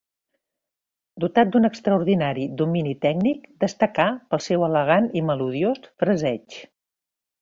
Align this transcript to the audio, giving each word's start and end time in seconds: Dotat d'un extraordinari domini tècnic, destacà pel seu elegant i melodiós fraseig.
Dotat 1.23 1.51
d'un 1.55 1.67
extraordinari 1.67 2.47
domini 2.61 2.95
tècnic, 3.05 3.45
destacà 3.65 4.07
pel 4.33 4.41
seu 4.47 4.65
elegant 4.69 5.11
i 5.23 5.27
melodiós 5.29 5.83
fraseig. 6.03 6.59